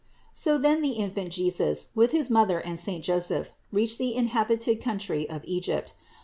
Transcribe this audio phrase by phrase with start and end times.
[0.33, 0.39] 643.
[0.41, 5.29] So then the Infant Jesus, with his Mother and saint Joseph, reached the inhabited country
[5.29, 5.93] of Egypt.